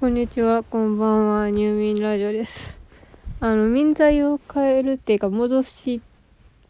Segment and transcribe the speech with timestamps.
[0.00, 2.74] こんにちは、こんばんは、入眠ラジオです。
[3.38, 6.00] あの、民剤を変えるっていうか、戻し、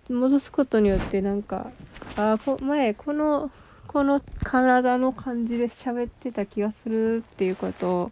[0.08, 1.70] 戻すことによって、なんか、
[2.16, 3.52] あこ前、この、
[3.86, 8.10] この体の感じで喋ってた気がするっていうことを、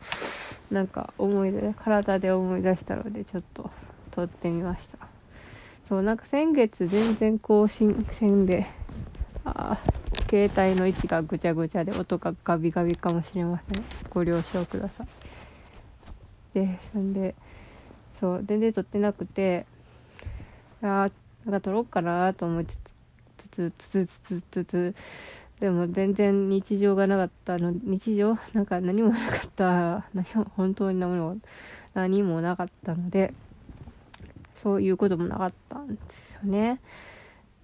[0.70, 3.68] なんか思い出、体で思い出したので、ちょっと
[4.12, 5.08] 撮ってみました。
[5.88, 8.68] そう、なんか先月全然更新せんで、
[9.44, 9.97] あー
[10.28, 13.84] 携帯の位置がぐちゃぐちゃで音がガビガビかもしれません。
[14.10, 15.06] ご了承ください。
[16.54, 17.34] でそんで
[18.20, 19.66] そう全然撮ってなくて
[20.82, 21.08] あ
[21.44, 22.76] なんか撮ろうかなと思いつ
[23.54, 24.94] つつつつつつつ
[25.60, 28.36] でも全然日常がなかったの日常？
[28.52, 30.06] なんか何もなかった。
[30.14, 31.36] 何も本当に何も
[31.94, 33.34] 何もなかったので
[34.62, 36.80] そういうこともなかったんですよね。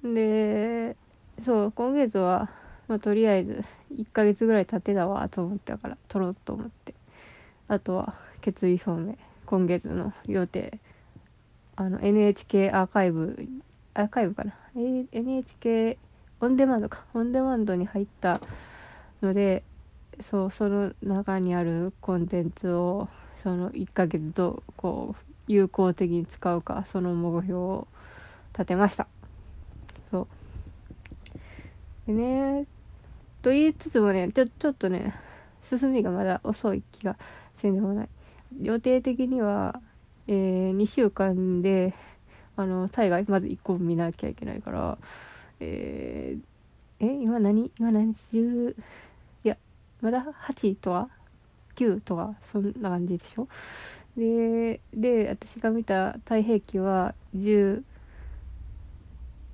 [0.02, 0.96] で
[1.44, 2.50] そう今月は、
[2.88, 3.64] まあ、とりあえず
[3.96, 6.94] 1ヶ月ぐらい経ってたわと思ったから撮ろうと思って。
[7.68, 9.16] あとは決意表明
[9.46, 10.78] 今月の予定。
[11.76, 13.48] あの NHK アーカイブ
[13.94, 15.98] アーカイブかな、え NHK
[16.40, 17.04] オンデマンドか。
[17.14, 18.40] オンデマンドに入った
[19.22, 19.62] ので
[20.30, 23.08] そうその中にあるコンテンツを
[23.42, 27.88] その1ヶ月どうこう有効的に使うかその目標を
[28.52, 29.06] 立てました。
[30.10, 30.28] そ
[32.06, 32.12] う。
[32.12, 32.66] でね
[33.44, 35.14] と言いつつもねちょちょっとね
[35.68, 37.16] 進みがまだ遅い気が
[37.56, 38.08] せんでもない。
[38.62, 39.80] 予定的には、
[40.28, 41.92] えー、2週間で
[42.56, 44.96] あの大河まず1個見なきゃいけないから
[45.60, 49.56] えー、え今何今何10いや
[50.00, 51.08] まだ8とか
[51.76, 53.48] 9とかそんな感じでしょ？
[54.16, 57.82] でで私が見た太平記は10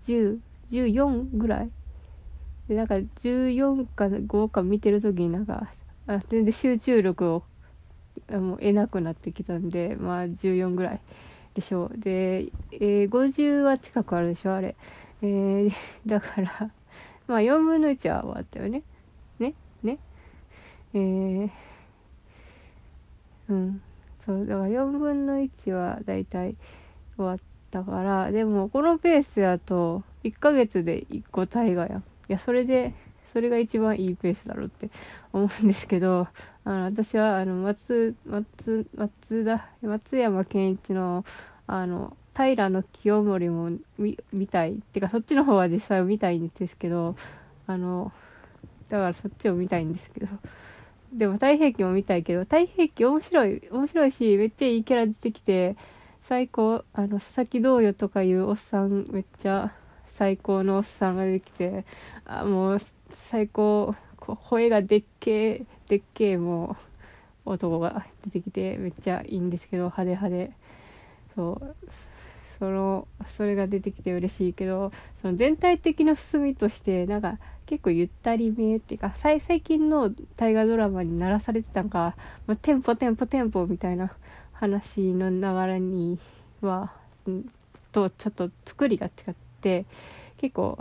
[0.07, 0.39] 10
[0.71, 1.71] 14ぐらい？
[2.71, 5.69] でなんか14か5か見てる時になんか
[6.07, 7.43] あ全然集中力を
[8.33, 11.01] あもう得なくなってきたんでまあ14ぐらい
[11.55, 11.99] でしょう。
[11.99, 14.77] で、えー、50は近くあるでしょあれ、
[15.21, 15.73] えー、
[16.07, 16.71] だから
[17.27, 18.85] まあ4分の1は終わったよね。
[19.41, 19.55] ね？
[19.83, 19.99] ね？
[20.95, 21.51] えー、
[23.49, 23.83] うん。
[24.25, 26.55] そうだから4分の1はだいたい
[27.17, 27.39] 終わっ
[27.73, 32.05] たからでもこのペースやと1ヶ月で1個大河やん。
[32.31, 32.95] いやそれで
[33.33, 34.89] それが一番いいペースだろうって
[35.33, 36.29] 思うんですけど
[36.65, 41.25] あの私はあの松松松田松山ケンイチの
[41.67, 42.71] あの平
[43.03, 44.75] 清盛も見見たい。
[44.75, 47.17] っていうかそっちの方は実際見たいんですけど
[47.67, 48.13] あの
[48.89, 50.29] だからそっちを見たいんですけど。
[51.13, 55.75] でも太平記も見たいけど太平記面白い面白いしめっちゃいいキャラ出てきて
[56.29, 59.75] 最高あの佐々木道代とかいうおっさんめっちゃ
[60.21, 61.87] 最高のおっさんができて
[62.27, 62.79] あもう
[63.31, 66.77] 最高声がでっけえでっけえも
[67.47, 70.53] う男が出てきてめっちゃいいんですけど派手派手。
[71.35, 71.77] そう
[72.59, 74.93] そのそれが出てきて嬉しいけど
[75.23, 82.15] その全体的な進みとしてなんか結構ゆったりめっていうか最最近の大河ドラマに鳴らされてたんか、
[82.47, 84.13] まあ、テンポテンポテンポみたいな
[84.53, 86.19] 話の流れに
[86.61, 86.93] は、
[87.93, 90.79] とちょっと作りが違って結構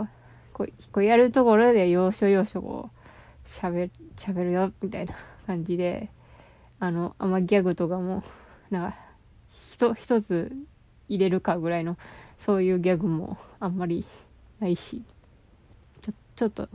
[0.52, 2.90] こうこうやるところで要所要所こ
[3.46, 3.90] うしゃべ
[4.44, 5.14] るよみたいな
[5.46, 6.10] 感じで
[6.78, 8.22] あのあんまギャグとかも
[8.70, 8.96] なんか
[9.72, 10.52] 一一つ
[11.08, 11.96] 入れるかぐらいの
[12.38, 14.06] そういうギャグもあんまり
[14.60, 15.02] ないし
[16.02, 16.68] ちょちょっと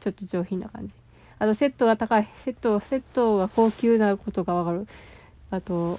[0.00, 0.94] ちょっと上品な感じ。
[1.38, 4.86] あとセットが高いセットセットが高級なことがわかる。
[5.50, 5.98] あと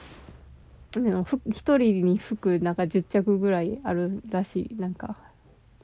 [0.92, 5.18] 一人に服なんか10着ぐらいあるらしいなんか。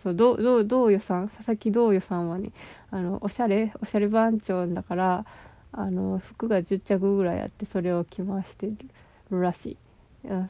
[0.03, 2.51] そうどうどうどうよさん佐々木どうよさんはね
[2.89, 5.25] あのおしゃれおしゃれ番長だから
[5.71, 8.67] あの服が10着ぐらいあってそれを着回して
[9.29, 9.77] るらしい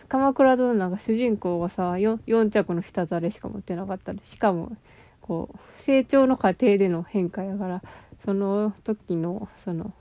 [0.09, 4.72] 鎌倉殿なんか主人公がさ 4, 4着の下ざれしか持ってなかったりしかも
[5.22, 7.81] こう成長の過程での変化やから
[8.25, 9.94] その時のその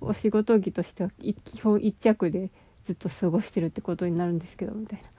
[0.00, 2.50] お仕事着としては基本1着で
[2.84, 5.17] ずっと過ごしてるってことになるんですけどみたいな。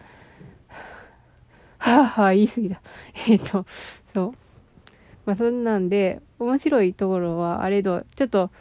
[1.79, 2.81] はあはあ言い過ぎだ。
[3.27, 3.65] えっ、と、
[4.13, 4.33] そう。
[5.25, 8.51] まあそんなんで、面白いところはあれど、ちょっと、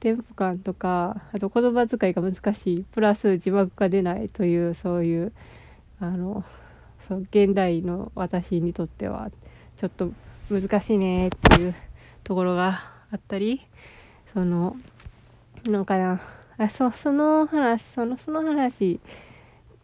[0.00, 5.32] テンポ感とか、あと言葉遣いが難しい、プラス字幕が出ないという、そういう、
[6.00, 6.44] あの、
[7.06, 9.30] そう、現代の私にとっては、
[9.76, 10.12] ちょっと
[10.50, 11.74] 難しいねっていう
[12.24, 13.60] ところがあったり、
[14.32, 14.76] その、
[15.66, 16.20] なんかな、
[16.58, 19.00] あそその話、その、その話、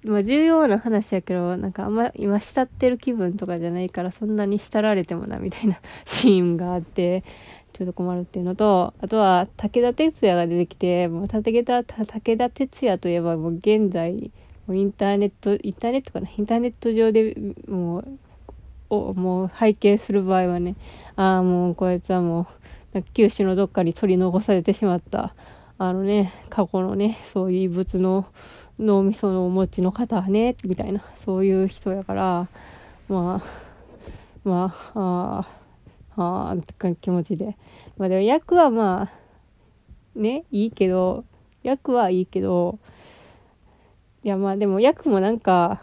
[0.05, 7.25] まあ、重要な話やけど、なんかあんま今慕ってる気分とかじゃないからそんなに慕られてもなみたいな シーンがあって、
[7.73, 14.33] ちょっと困るっていうのとあとは武田鉄矢が出てきてもう武田武田鉄矢といえばもう現在
[14.67, 16.29] もうインターネットインターネットかな？
[16.37, 17.37] インターネット上で
[17.69, 18.19] もう
[18.91, 20.77] をもう拝見する場合はね
[21.15, 22.49] ああもうこいつはも
[22.95, 25.35] う九州のどっかに取り残されてしまった。
[25.81, 28.27] あのね過去のねそういう異物の
[28.79, 32.49] 脳みそのお持ちの方はねみたいなそういう人やから
[33.09, 35.47] まあまあ
[36.17, 37.57] あああって気持ちで。
[37.97, 39.11] まあでも役はま
[40.17, 41.25] あねいいけど
[41.63, 42.79] 役はいいけど
[44.25, 45.81] いやまあでも役もなんか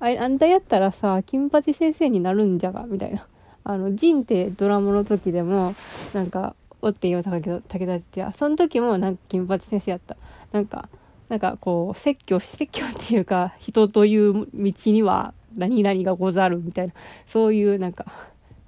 [0.00, 3.26] ああんたやったらさ金八先生になるんじゃがみたいな。
[3.62, 5.74] あのジンってドラマの時でも
[6.14, 8.32] なんかおって言うたけど武田鉄矢。
[8.32, 10.16] その時もなんか金八先生やった。
[10.52, 10.88] なんか
[11.30, 16.92] なんかこう説教説教っていうか人という道には何々がござるみたいな
[17.28, 18.06] そういうなんか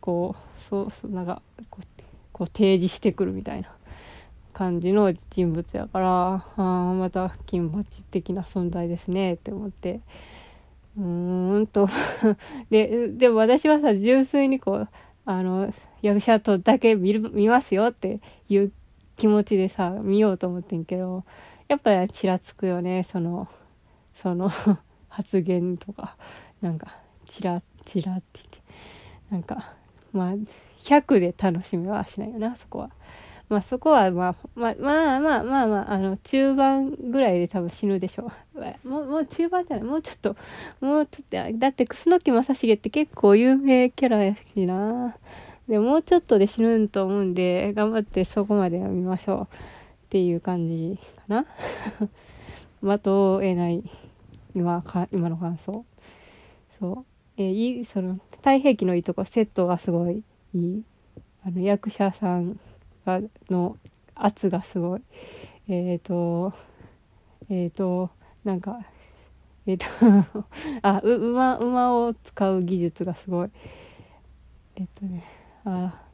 [0.00, 3.68] こうそうなんかこうこう提示してくるみたいな
[4.54, 6.62] 感じの人物やからあ
[6.94, 10.00] また金八的な存在ですねって思って。
[10.96, 11.88] うーんと。
[12.70, 14.88] ででも私はさ純粋にこう
[15.24, 18.72] あの役者とだけ見る見ますよっていう
[19.16, 21.24] 気持ちでさ見ようと思ってんけど
[21.72, 23.48] やっぱちらつくよねその
[24.22, 24.50] その
[25.08, 26.16] 発言とか
[26.60, 28.58] なんかチラチラって言って
[29.30, 29.72] なんか
[30.12, 30.34] まあ
[30.84, 32.90] 100で楽しみはしないよなそこは。
[33.48, 38.88] まあそこはまあまあまあまあまあまああの中盤ぐらいで多分死ぬでしょう。
[38.88, 40.36] もうもう中盤じゃないもうちょっと
[40.82, 45.16] もうちょっとだって楠木正成って結構有名キャラやしな。
[45.68, 49.81] でもうちょっとで死ぬんと思うんで頑張ってそこまでは見ましょう
[50.12, 51.46] っていう感じかな。
[52.82, 53.82] まとえない
[54.54, 55.86] 今か今の感想。
[56.78, 57.04] そう。
[57.38, 60.22] えー、いいその太平記のいいとこセットがすごい
[60.54, 60.82] いい。
[61.46, 62.60] あの役者さん
[63.06, 63.78] がの
[64.14, 65.02] 圧がすごい
[65.68, 66.52] えっ、ー、と
[67.48, 68.10] えっ、ー、と
[68.44, 68.84] なんか
[69.64, 70.44] えっ、 ー、と
[70.82, 73.50] あ馬馬を使う技術がすごい
[74.76, 75.24] えっ、とね
[75.64, 76.04] あ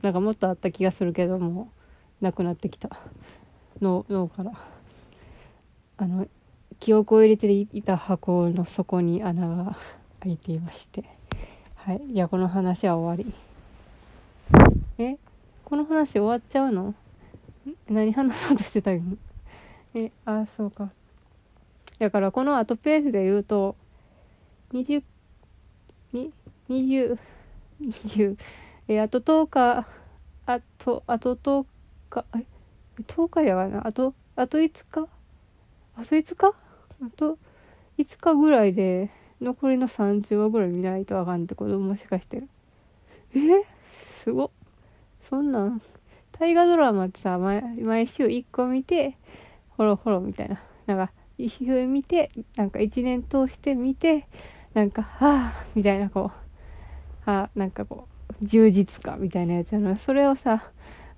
[0.00, 1.72] なんかもっとあった気がするけども
[2.20, 3.00] なくなってきた
[3.80, 4.52] 脳脳から
[5.96, 6.26] あの
[6.80, 9.76] 記憶を入れていた箱の底に穴が
[10.20, 11.04] 開いていまして
[11.74, 12.02] はい。
[12.12, 13.34] いやこの話は終わり。
[14.98, 15.16] え？
[15.64, 16.94] この話終わっちゃうの？
[17.88, 19.16] 何話そうとしてたの
[19.94, 20.90] え、あ、そうか。
[21.98, 23.74] だからこの後ペースで言うと、
[24.72, 25.02] 20
[26.12, 27.18] 20
[27.80, 28.36] 20、
[28.88, 29.86] え、あと10日、
[30.46, 31.64] あと、あと10
[32.10, 32.44] 日、え、
[33.06, 33.86] 10日やわな。
[33.86, 35.08] あと、あと5日？
[35.96, 36.46] あと5日？
[36.48, 36.54] あ
[37.16, 37.38] と
[37.98, 39.10] 5日ぐらいで、
[39.40, 41.78] 残りの30話ぐらい見ないとあかんってこと？
[41.78, 42.42] もしかして。
[43.34, 43.38] え？
[44.22, 44.50] すご。
[45.28, 45.82] そんなん
[46.38, 49.16] 大河ドラマってさ毎毎週1個見て
[49.76, 50.60] ほろほろみたいな。
[50.86, 54.26] なんか一週見てなんか1年通して見て
[54.74, 56.30] なんかはあみたいなこ
[57.26, 57.30] う。
[57.30, 58.08] はあなんかこ
[58.40, 60.64] う充実感みたいなやつやのそれをさ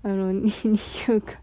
[0.03, 1.35] あの 2, 2週間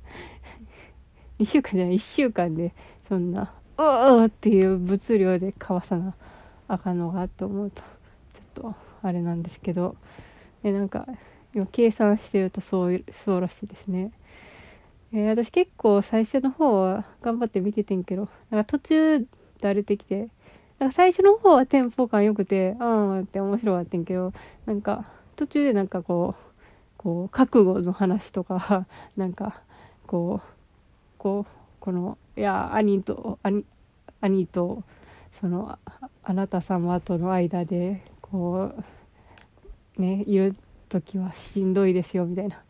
[1.39, 2.73] 2週間じゃない1週間で
[3.07, 6.15] そんな「うおっていう物量でかわさな
[6.67, 7.81] あかんのかと思うと
[8.33, 9.95] ちょっとあれなんですけど。
[10.63, 11.07] えなんか
[11.53, 14.11] 今計算してるとそうそうらしいですね、
[15.13, 19.25] えー、私結構最初の方は頑張って見ててんけどなんか途中
[19.61, 20.29] だれてきて
[20.79, 24.33] なんか最初の方はテンポ感良くてああって面白かったんけど
[24.65, 25.05] なんか
[25.35, 26.56] 途中でなんかこう
[26.97, 28.85] こう覚悟の話とか
[29.15, 29.61] なんか
[30.05, 30.47] こう
[31.17, 33.65] こうこのいや兄と兄
[34.21, 34.83] 兄と
[35.39, 35.77] その
[36.23, 38.73] あなた様との間でこ
[39.97, 40.55] うねいる
[40.89, 42.63] 時はしんどいですよみたいな。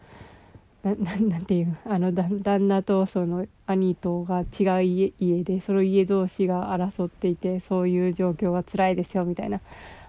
[0.83, 9.59] ななんていうあの旦那とその兄とが違う家家でその家同士が争っていてそういう状況が辛いですよみたいな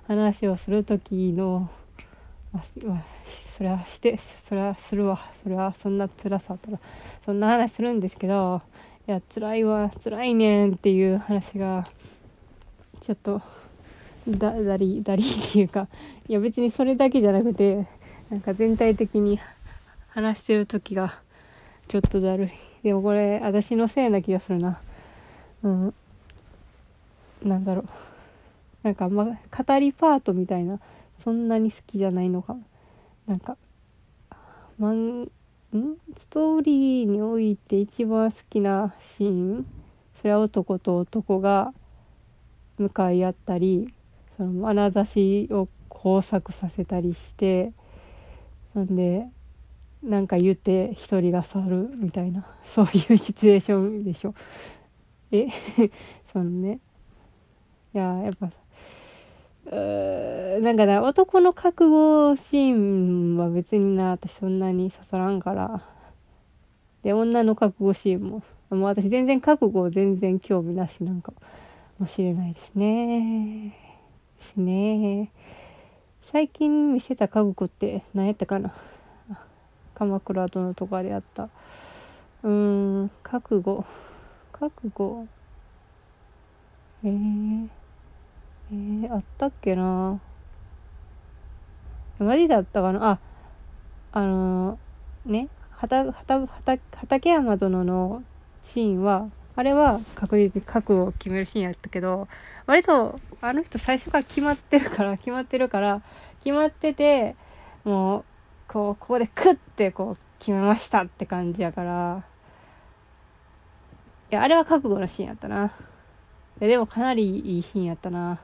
[0.06, 1.68] 話をする時の、
[2.84, 3.04] まあ、
[3.56, 5.20] それはしてそれはするわ。
[5.42, 6.78] それはそんな辛さったら
[7.24, 8.62] そんな話するんですけど
[9.06, 11.88] いや辛いわ辛いねんっていう話が
[13.00, 13.40] ちょっと
[14.28, 15.88] だだりだりっていうか
[16.28, 17.86] いや別にそれだけじゃなくて
[18.30, 19.40] なんか全体的に
[20.08, 21.20] 話してる時が
[21.88, 22.50] ちょっとだるい。
[22.82, 24.80] でもこれ私のせいな気がするな。
[25.62, 25.94] うん。
[27.42, 27.88] なんだろう。
[28.82, 30.78] なんかま語りパートみたいな
[31.22, 32.56] そんなに好きじゃないのか
[33.26, 33.56] なんか
[34.78, 35.28] まんん？
[36.16, 39.66] ストーリーにおいて一番好きなシーン？
[40.14, 41.72] それは男と男が
[42.78, 43.92] 向かい合ったり
[44.36, 47.72] その眼差しを交錯させたりして
[48.72, 49.26] そんで
[50.02, 54.34] なんか言って一人が去るみたいな そういうシチュエーションでしょ。
[55.32, 55.48] え？
[56.32, 56.78] そのね。
[57.94, 58.50] いややっぱ
[59.70, 65.82] なんかな男の覚悟シーンは別にな私そんなに刺さらんから。
[67.02, 71.32] で女の覚悟シーンももう私全然覚悟全然興味なしなんか
[71.98, 73.74] もしれないですね。
[74.38, 75.30] ですね。
[76.30, 78.74] 最近見せた覚悟って何やったかな。
[79.94, 81.48] 鎌倉殿とかであった。
[82.42, 83.84] うーん覚悟。
[84.52, 85.26] 覚悟。
[87.04, 87.68] えー、
[88.70, 90.20] えー、あったっけな。
[92.18, 93.12] マジだったかな。
[93.12, 93.18] あ
[94.12, 98.22] あのー、ね畠山殿の
[98.64, 102.26] シーンはあれは確実に覚悟を決めるシーンやったけど
[102.66, 106.02] 割とあの人最初から決まってるから決まってるから
[106.40, 107.36] 決まってて
[107.84, 108.24] もう
[108.66, 112.24] こうここでクッてこう決めましたって感じやから。
[114.30, 115.66] いやあれは覚悟のシーンやったな。
[115.66, 118.40] いやでもかなりいいシーンやったな。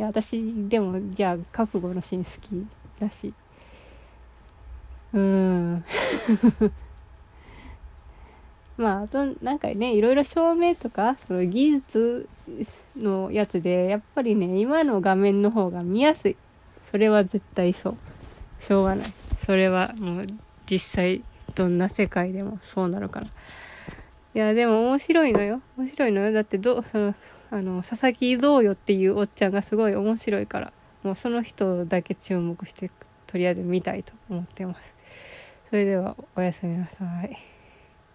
[0.00, 2.66] や私でもじゃあ覚悟のシーン好き
[2.98, 3.34] だし
[5.12, 5.84] うーん。
[8.76, 12.28] まああとなんかねいろいろ照明とかその技術
[12.96, 16.36] のやつでやっぱりね今の画面の方が見やすい。
[16.90, 17.96] それは絶対そう。
[18.62, 19.06] しょうがない。
[19.44, 20.26] それはもう
[20.66, 21.22] 実際
[21.54, 23.26] どんな世界でもそうなるから
[24.34, 25.60] いやでも面白いのよ。
[25.76, 26.32] 面白いのよ。
[26.32, 27.14] だってどうその
[27.50, 32.90] あの佐々木どうよっていうおっちゃんがすごい面白いからもうその人だけ注目して
[33.26, 34.94] とりあえず見たいと思ってます。
[35.68, 37.59] それではおやすみなさい。